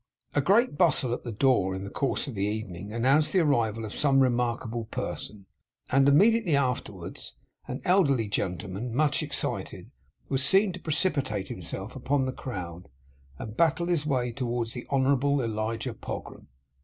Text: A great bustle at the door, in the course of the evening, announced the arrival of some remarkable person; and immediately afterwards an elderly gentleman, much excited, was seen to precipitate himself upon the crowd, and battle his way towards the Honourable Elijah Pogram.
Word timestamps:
A 0.33 0.41
great 0.41 0.79
bustle 0.79 1.13
at 1.13 1.23
the 1.23 1.31
door, 1.31 1.75
in 1.75 1.83
the 1.83 1.91
course 1.91 2.25
of 2.27 2.33
the 2.33 2.43
evening, 2.47 2.91
announced 2.91 3.33
the 3.33 3.41
arrival 3.41 3.85
of 3.85 3.93
some 3.93 4.19
remarkable 4.19 4.85
person; 4.85 5.45
and 5.91 6.09
immediately 6.09 6.55
afterwards 6.55 7.35
an 7.67 7.81
elderly 7.85 8.27
gentleman, 8.27 8.95
much 8.95 9.21
excited, 9.21 9.91
was 10.27 10.43
seen 10.43 10.73
to 10.73 10.79
precipitate 10.81 11.49
himself 11.49 11.95
upon 11.95 12.25
the 12.25 12.33
crowd, 12.33 12.89
and 13.37 13.55
battle 13.57 13.85
his 13.85 14.03
way 14.03 14.31
towards 14.31 14.73
the 14.73 14.87
Honourable 14.89 15.39
Elijah 15.39 15.93
Pogram. 15.93 16.47